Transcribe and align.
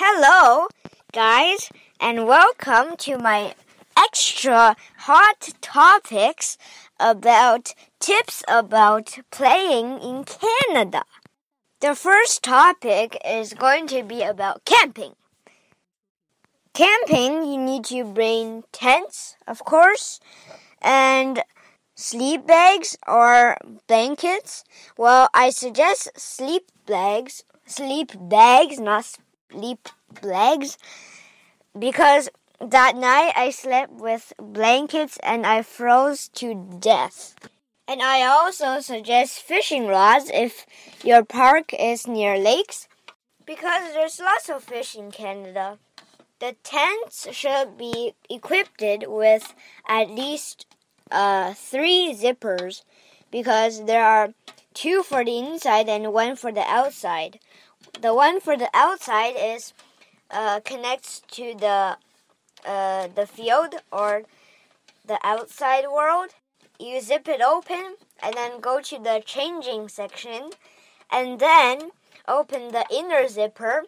Hello, 0.00 0.68
guys, 1.12 1.70
and 1.98 2.24
welcome 2.28 2.96
to 2.98 3.18
my 3.18 3.56
extra 3.96 4.76
hot 4.98 5.48
topics 5.60 6.56
about 7.00 7.74
tips 7.98 8.44
about 8.46 9.18
playing 9.32 9.98
in 9.98 10.22
Canada. 10.22 11.02
The 11.80 11.96
first 11.96 12.44
topic 12.44 13.18
is 13.26 13.54
going 13.54 13.88
to 13.88 14.04
be 14.04 14.22
about 14.22 14.64
camping. 14.64 15.16
Camping, 16.74 17.50
you 17.50 17.58
need 17.58 17.84
to 17.86 18.04
bring 18.04 18.62
tents, 18.70 19.34
of 19.48 19.64
course, 19.64 20.20
and 20.80 21.42
sleep 21.96 22.46
bags 22.46 22.96
or 23.08 23.56
blankets. 23.88 24.62
Well, 24.96 25.28
I 25.34 25.50
suggest 25.50 26.12
sleep 26.16 26.70
bags, 26.86 27.42
sleep 27.66 28.12
bags, 28.16 28.78
not 28.78 29.18
sleep 29.50 29.88
legs 30.22 30.78
because 31.78 32.28
that 32.60 32.96
night 32.96 33.32
I 33.36 33.50
slept 33.50 33.92
with 33.92 34.32
blankets 34.38 35.18
and 35.22 35.46
I 35.46 35.62
froze 35.62 36.28
to 36.34 36.54
death. 36.80 37.34
And 37.86 38.02
I 38.02 38.22
also 38.26 38.80
suggest 38.80 39.40
fishing 39.40 39.86
rods 39.86 40.30
if 40.32 40.66
your 41.02 41.24
park 41.24 41.72
is 41.72 42.06
near 42.06 42.36
lakes 42.38 42.88
because 43.46 43.94
there's 43.94 44.20
lots 44.20 44.50
of 44.50 44.62
fish 44.62 44.94
in 44.94 45.10
Canada. 45.10 45.78
The 46.40 46.54
tents 46.62 47.26
should 47.32 47.78
be 47.78 48.14
equipped 48.28 48.82
with 48.82 49.54
at 49.88 50.10
least 50.10 50.66
uh, 51.10 51.54
three 51.54 52.14
zippers 52.14 52.82
because 53.30 53.84
there 53.86 54.04
are 54.04 54.34
two 54.78 55.02
for 55.02 55.24
the 55.24 55.36
inside 55.36 55.88
and 55.88 56.12
one 56.12 56.36
for 56.36 56.52
the 56.52 56.62
outside. 56.62 57.40
The 58.00 58.14
one 58.14 58.40
for 58.40 58.56
the 58.56 58.70
outside 58.72 59.34
is 59.36 59.72
uh, 60.30 60.60
connects 60.60 61.20
to 61.32 61.54
the 61.58 61.96
uh, 62.64 63.08
the 63.12 63.26
field 63.26 63.74
or 63.90 64.22
the 65.04 65.18
outside 65.24 65.86
world. 65.92 66.30
You 66.78 67.00
zip 67.00 67.26
it 67.26 67.40
open 67.40 67.96
and 68.22 68.34
then 68.34 68.60
go 68.60 68.80
to 68.80 68.98
the 68.98 69.20
changing 69.26 69.88
section 69.88 70.50
and 71.10 71.40
then 71.40 71.90
open 72.28 72.70
the 72.70 72.84
inner 72.88 73.26
zipper 73.26 73.82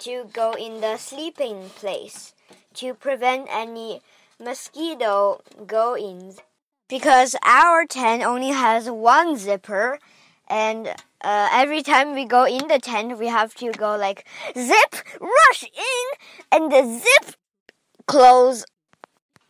to 0.00 0.28
go 0.30 0.52
in 0.52 0.82
the 0.82 0.98
sleeping 0.98 1.70
place 1.70 2.34
to 2.74 2.92
prevent 2.92 3.48
any 3.50 4.02
mosquito 4.38 5.40
go 5.66 5.96
ins. 5.96 6.40
Because 6.92 7.34
our 7.42 7.86
tent 7.86 8.22
only 8.22 8.50
has 8.50 8.90
one 8.90 9.38
zipper 9.38 9.98
and 10.46 10.88
uh, 11.22 11.48
every 11.50 11.82
time 11.82 12.12
we 12.14 12.26
go 12.26 12.44
in 12.44 12.68
the 12.68 12.78
tent, 12.78 13.18
we 13.18 13.28
have 13.28 13.54
to 13.54 13.72
go 13.72 13.96
like 13.96 14.26
zip, 14.54 14.96
rush 15.18 15.62
in, 15.62 16.06
and 16.52 16.70
the 16.70 17.00
zip 17.00 17.34
close. 18.04 18.66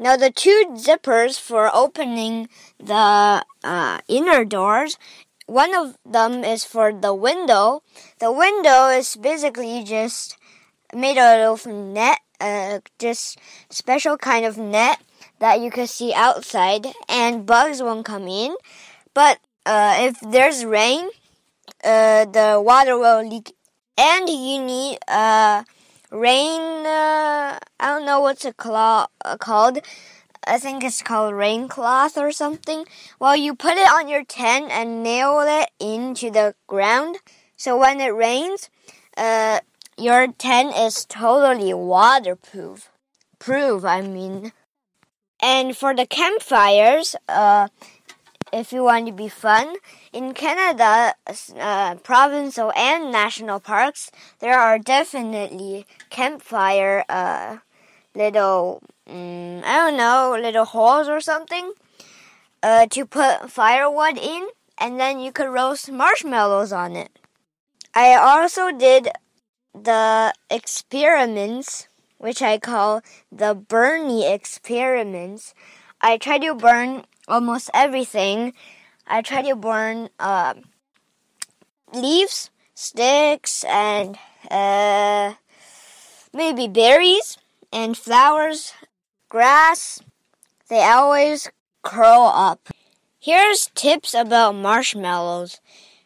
Now 0.00 0.16
the 0.16 0.32
two 0.32 0.74
zippers 0.74 1.38
for 1.38 1.70
opening 1.72 2.48
the 2.80 3.44
uh, 3.62 3.98
inner 4.08 4.44
doors 4.44 4.98
one 5.46 5.74
of 5.74 5.96
them 6.04 6.44
is 6.44 6.64
for 6.64 6.92
the 6.92 7.14
window. 7.14 7.82
The 8.18 8.32
window 8.32 8.88
is 8.88 9.16
basically 9.16 9.82
just 9.84 10.36
made 10.92 11.16
out 11.16 11.40
of 11.40 11.66
net, 11.66 12.18
uh, 12.40 12.80
just 12.98 13.38
special 13.70 14.18
kind 14.18 14.44
of 14.44 14.58
net 14.58 14.98
that 15.40 15.60
you 15.60 15.70
can 15.70 15.86
see 15.86 16.12
outside, 16.14 16.86
and 17.08 17.46
bugs 17.46 17.82
won't 17.82 18.04
come 18.04 18.28
in. 18.28 18.56
But 19.14 19.38
uh, 19.66 19.96
if 19.98 20.20
there's 20.20 20.64
rain, 20.64 21.10
uh, 21.84 22.24
the 22.24 22.62
water 22.64 22.98
will 22.98 23.26
leak, 23.26 23.54
and 23.96 24.28
you 24.28 24.62
need 24.62 24.98
a 25.08 25.64
rain. 26.10 26.86
Uh, 26.86 27.58
I 27.80 27.86
don't 27.86 28.06
know 28.06 28.20
what's 28.20 28.44
it 28.44 28.56
uh, 28.58 29.06
called 29.38 29.78
I 30.48 30.58
think 30.58 30.82
it's 30.82 31.02
called 31.02 31.34
rain 31.34 31.68
cloth 31.68 32.16
or 32.16 32.32
something. 32.32 32.86
Well, 33.20 33.36
you 33.36 33.54
put 33.54 33.76
it 33.76 33.92
on 33.92 34.08
your 34.08 34.24
tent 34.24 34.70
and 34.70 35.02
nail 35.02 35.40
it 35.40 35.70
into 35.78 36.30
the 36.30 36.54
ground. 36.66 37.18
So 37.56 37.76
when 37.76 38.00
it 38.00 38.14
rains, 38.14 38.70
uh, 39.16 39.60
your 39.98 40.28
tent 40.32 40.74
is 40.74 41.04
totally 41.04 41.74
waterproof. 41.74 42.88
Proof, 43.38 43.84
I 43.84 44.00
mean. 44.00 44.52
And 45.40 45.76
for 45.76 45.94
the 45.94 46.06
campfires, 46.06 47.14
uh, 47.28 47.68
if 48.52 48.72
you 48.72 48.82
want 48.84 49.06
to 49.06 49.12
be 49.12 49.28
fun, 49.28 49.76
in 50.12 50.34
Canada, 50.34 51.14
uh, 51.58 51.94
provincial 51.96 52.72
and 52.74 53.12
national 53.12 53.60
parks, 53.60 54.10
there 54.40 54.58
are 54.58 54.78
definitely 54.78 55.86
campfire 56.10 57.04
uh, 57.08 57.58
little 58.14 58.82
mm, 59.08 59.62
I 59.64 59.76
don't 59.76 59.96
know, 59.96 60.36
little 60.40 60.64
holes 60.64 61.08
or 61.08 61.20
something 61.20 61.72
uh, 62.62 62.86
to 62.86 63.06
put 63.06 63.50
firewood 63.50 64.18
in, 64.18 64.48
and 64.76 64.98
then 65.00 65.20
you 65.20 65.32
could 65.32 65.48
roast 65.48 65.90
marshmallows 65.90 66.72
on 66.72 66.96
it. 66.96 67.10
I 67.94 68.14
also 68.14 68.70
did 68.70 69.08
the 69.74 70.32
experiments, 70.50 71.88
which 72.18 72.42
I 72.42 72.58
call 72.58 73.02
the 73.32 73.54
Bernie 73.54 74.26
experiments. 74.26 75.54
I 76.00 76.18
try 76.18 76.38
to 76.38 76.54
burn 76.54 77.04
almost 77.26 77.70
everything. 77.72 78.52
I 79.06 79.22
try 79.22 79.42
to 79.42 79.56
burn 79.56 80.10
uh, 80.18 80.54
leaves, 81.92 82.50
sticks, 82.74 83.64
and 83.64 84.18
uh, 84.50 85.34
maybe 86.32 86.68
berries 86.68 87.38
and 87.72 87.96
flowers 87.96 88.72
grass, 89.28 90.00
they 90.68 90.82
always 90.82 91.50
curl 91.82 92.32
up. 92.34 92.68
Here's 93.20 93.70
tips 93.74 94.14
about 94.14 94.54
marshmallows. 94.54 95.60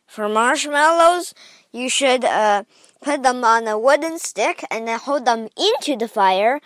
For 0.06 0.28
marshmallows, 0.28 1.34
you 1.72 1.88
should 1.88 2.24
uh, 2.24 2.64
put 3.00 3.22
them 3.22 3.44
on 3.44 3.66
a 3.66 3.78
wooden 3.78 4.18
stick 4.18 4.64
and 4.70 4.86
then 4.86 4.98
hold 4.98 5.24
them 5.24 5.48
into 5.56 5.96
the 5.96 6.08
fire 6.08 6.60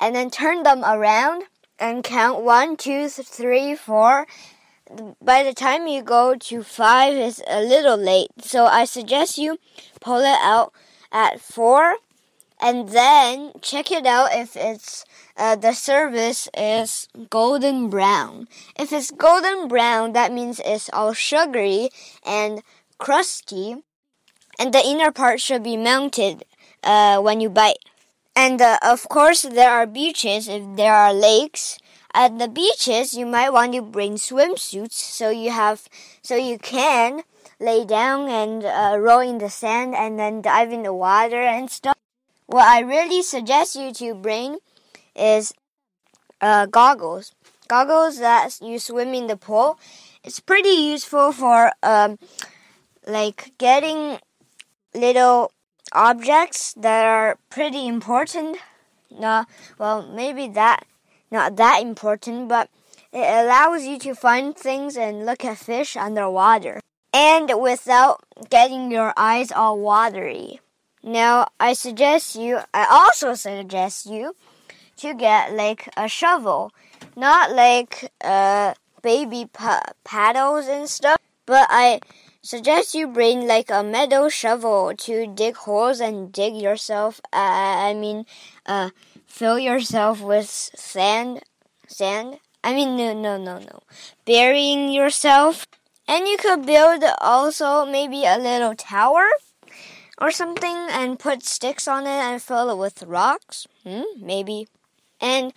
and 0.00 0.14
then 0.14 0.30
turn 0.30 0.62
them 0.62 0.84
around 0.84 1.44
and 1.78 2.04
count 2.04 2.42
one, 2.42 2.76
two, 2.76 3.08
three, 3.08 3.74
four. 3.74 4.26
By 5.20 5.42
the 5.42 5.54
time 5.54 5.86
you 5.86 6.02
go 6.02 6.36
to 6.36 6.62
five, 6.62 7.14
it's 7.14 7.42
a 7.48 7.60
little 7.60 7.96
late. 7.96 8.30
So 8.40 8.66
I 8.66 8.84
suggest 8.84 9.38
you 9.38 9.58
pull 10.00 10.20
it 10.20 10.38
out 10.40 10.72
at 11.10 11.40
four 11.40 11.96
and 12.60 12.90
then 12.90 13.52
check 13.60 13.90
it 13.90 14.06
out 14.06 14.30
if 14.32 14.56
it's 14.56 15.04
uh, 15.36 15.56
the 15.56 15.72
surface 15.72 16.48
is 16.56 17.08
golden 17.30 17.88
brown. 17.88 18.46
If 18.78 18.92
it's 18.92 19.10
golden 19.10 19.66
brown, 19.66 20.12
that 20.12 20.32
means 20.32 20.60
it's 20.64 20.90
all 20.92 21.14
sugary 21.14 21.90
and 22.24 22.62
crusty, 22.98 23.82
and 24.58 24.72
the 24.72 24.84
inner 24.84 25.10
part 25.10 25.40
should 25.40 25.62
be 25.62 25.76
melted 25.76 26.44
uh, 26.82 27.20
when 27.20 27.40
you 27.40 27.50
bite. 27.50 27.78
And 28.34 28.60
uh, 28.60 28.78
of 28.82 29.08
course, 29.08 29.42
there 29.42 29.70
are 29.70 29.86
beaches 29.86 30.48
if 30.48 30.62
there 30.76 30.94
are 30.94 31.12
lakes. 31.12 31.78
At 32.14 32.38
the 32.38 32.48
beaches, 32.48 33.14
you 33.14 33.24
might 33.24 33.50
want 33.50 33.72
to 33.72 33.82
bring 33.82 34.14
swimsuits 34.14 34.92
so 34.92 35.30
you 35.30 35.50
have 35.50 35.88
so 36.22 36.36
you 36.36 36.58
can 36.58 37.22
lay 37.58 37.84
down 37.84 38.28
and 38.28 38.64
uh, 38.64 38.98
roll 38.98 39.20
in 39.20 39.38
the 39.38 39.48
sand 39.48 39.94
and 39.94 40.18
then 40.18 40.42
dive 40.42 40.72
in 40.72 40.82
the 40.82 40.92
water 40.92 41.40
and 41.40 41.70
stuff. 41.70 41.96
What 42.46 42.66
I 42.66 42.80
really 42.80 43.22
suggest 43.22 43.76
you 43.76 43.92
to 43.94 44.14
bring 44.14 44.58
is 45.16 45.54
uh, 46.40 46.66
goggles. 46.66 47.32
Goggles 47.68 48.18
that 48.18 48.58
you 48.60 48.78
swim 48.78 49.14
in 49.14 49.26
the 49.26 49.36
pool. 49.36 49.78
It's 50.24 50.40
pretty 50.40 50.76
useful 50.92 51.32
for 51.32 51.72
um, 51.82 52.18
like 53.06 53.52
getting 53.58 54.18
little 54.94 55.52
objects 55.92 56.74
that 56.74 57.04
are 57.04 57.38
pretty 57.50 57.86
important. 57.86 58.58
No, 59.10 59.44
well, 59.78 60.02
maybe 60.02 60.48
that 60.48 60.86
not 61.30 61.56
that 61.56 61.82
important, 61.82 62.48
but 62.48 62.68
it 63.12 63.24
allows 63.24 63.84
you 63.84 63.98
to 64.00 64.14
find 64.14 64.56
things 64.56 64.96
and 64.96 65.26
look 65.26 65.44
at 65.44 65.58
fish 65.58 65.96
underwater 65.96 66.80
and 67.12 67.60
without 67.60 68.22
getting 68.48 68.90
your 68.90 69.12
eyes 69.16 69.52
all 69.52 69.78
watery. 69.78 70.60
Now, 71.02 71.48
I 71.58 71.72
suggest 71.72 72.36
you, 72.36 72.60
I 72.72 72.86
also 72.88 73.34
suggest 73.34 74.06
you 74.06 74.34
to 74.98 75.14
get 75.14 75.52
like 75.52 75.88
a 75.96 76.08
shovel, 76.08 76.72
not 77.16 77.52
like 77.52 78.12
uh, 78.22 78.74
baby 79.02 79.48
paddles 80.04 80.68
and 80.68 80.88
stuff, 80.88 81.18
but 81.44 81.66
I 81.68 82.00
suggest 82.42 82.94
you 82.94 83.06
bring 83.06 83.46
like 83.46 83.70
a 83.70 83.82
metal 83.82 84.28
shovel 84.28 84.92
to 84.96 85.26
dig 85.26 85.56
holes 85.56 86.00
and 86.00 86.32
dig 86.32 86.54
yourself. 86.54 87.20
Uh, 87.32 87.88
I 87.88 87.94
mean, 87.94 88.26
uh, 88.66 88.90
fill 89.26 89.58
yourself 89.58 90.20
with 90.20 90.50
sand, 90.50 91.42
sand. 91.86 92.38
I 92.64 92.74
mean, 92.74 92.96
no, 92.96 93.14
no, 93.14 93.36
no, 93.36 93.58
no, 93.58 93.80
burying 94.24 94.90
yourself. 94.92 95.66
And 96.08 96.26
you 96.26 96.36
could 96.36 96.66
build 96.66 97.04
also 97.20 97.86
maybe 97.86 98.24
a 98.24 98.36
little 98.36 98.74
tower 98.74 99.28
or 100.20 100.30
something 100.30 100.76
and 100.90 101.18
put 101.18 101.44
sticks 101.44 101.88
on 101.88 102.04
it 102.04 102.10
and 102.10 102.42
fill 102.42 102.70
it 102.70 102.78
with 102.78 103.02
rocks? 103.04 103.66
Hmm, 103.84 104.02
maybe. 104.20 104.68
And 105.20 105.52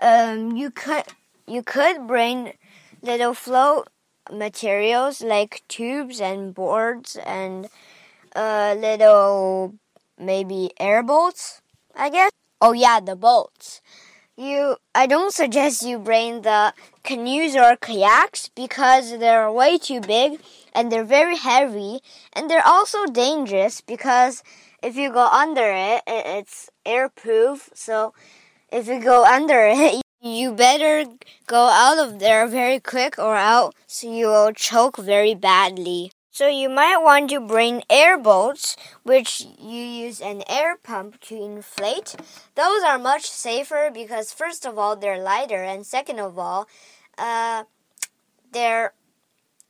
um, 0.00 0.56
you 0.56 0.70
could 0.70 1.04
you 1.46 1.62
could 1.62 2.06
bring 2.06 2.54
little 3.02 3.34
float 3.34 3.88
materials 4.32 5.22
like 5.22 5.62
tubes 5.68 6.20
and 6.20 6.54
boards 6.54 7.16
and 7.24 7.68
uh, 8.34 8.74
little 8.78 9.74
maybe 10.18 10.70
airboats, 10.78 11.62
I 11.94 12.10
guess. 12.10 12.30
Oh 12.60 12.72
yeah, 12.72 13.00
the 13.00 13.16
bolts. 13.16 13.80
You 14.36 14.76
I 14.94 15.06
don't 15.06 15.32
suggest 15.32 15.82
you 15.82 15.98
bring 15.98 16.42
the 16.42 16.74
canoes 17.02 17.56
or 17.56 17.76
kayaks 17.76 18.50
because 18.54 19.18
they're 19.18 19.50
way 19.50 19.78
too 19.78 20.00
big 20.00 20.40
and 20.74 20.92
they're 20.92 21.04
very 21.04 21.36
heavy 21.36 22.00
and 22.34 22.50
they're 22.50 22.66
also 22.66 23.06
dangerous 23.06 23.80
because 23.80 24.42
if 24.82 24.96
you 24.96 25.10
go 25.12 25.26
under 25.26 25.72
it, 25.72 26.02
it's 26.06 26.70
airproof. 26.84 27.70
So 27.74 28.12
if 28.70 28.88
you 28.88 29.00
go 29.00 29.24
under 29.24 29.66
it, 29.72 30.02
you 30.20 30.52
better 30.52 31.04
go 31.46 31.68
out 31.68 31.98
of 31.98 32.18
there 32.18 32.46
very 32.46 32.80
quick 32.80 33.18
or 33.18 33.36
else 33.36 34.02
you 34.02 34.26
will 34.26 34.52
choke 34.52 34.96
very 34.96 35.34
badly. 35.34 36.10
So 36.30 36.48
you 36.48 36.68
might 36.68 36.98
want 36.98 37.30
to 37.30 37.40
bring 37.40 37.82
air 37.88 38.16
airboats, 38.16 38.76
which 39.04 39.46
you 39.58 39.80
use 39.80 40.20
an 40.20 40.42
air 40.48 40.76
pump 40.76 41.18
to 41.22 41.34
inflate. 41.34 42.14
Those 42.54 42.82
are 42.82 42.98
much 42.98 43.24
safer 43.24 43.90
because 43.92 44.34
first 44.34 44.66
of 44.66 44.78
all 44.78 44.96
they're 44.96 45.18
lighter, 45.18 45.62
and 45.62 45.86
second 45.86 46.20
of 46.20 46.38
all, 46.38 46.68
uh, 47.16 47.64
they're 48.52 48.92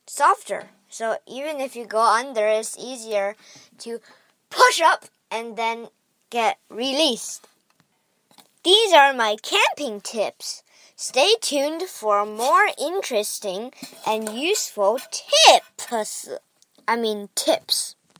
softer. 0.07 0.69
So 0.89 1.17
even 1.25 1.61
if 1.61 1.75
you 1.75 1.85
go 1.85 2.01
under, 2.01 2.45
it's 2.47 2.77
easier 2.77 3.35
to 3.79 3.99
push 4.49 4.81
up 4.81 5.05
and 5.31 5.55
then 5.55 5.87
get 6.29 6.57
released. 6.69 7.47
These 8.67 8.91
are 8.91 9.13
my 9.13 9.37
camping 9.41 10.01
tips. 10.01 10.61
Stay 10.97 11.35
tuned 11.39 11.83
for 11.83 12.25
more 12.25 12.67
interesting 12.77 13.71
and 14.05 14.27
useful 14.27 14.99
tips. 15.09 16.27
I 16.85 16.97
mean, 16.97 17.29
tips. 17.33 17.95